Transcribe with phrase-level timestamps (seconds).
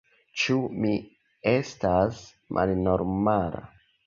[0.43, 0.93] Ĉu mi
[1.53, 2.23] estas
[2.59, 3.65] malnormala?